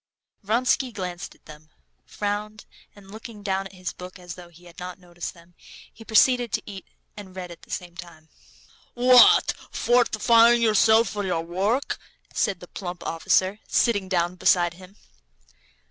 [0.41, 1.69] Vronsky glanced at them,
[2.07, 2.65] frowned,
[2.95, 5.53] and looking down at his book as though he had not noticed them,
[5.93, 8.27] he proceeded to eat and read at the same time.
[8.95, 9.53] "What?
[9.69, 11.99] Fortifying yourself for your work?"
[12.33, 14.95] said the plump officer, sitting down beside him.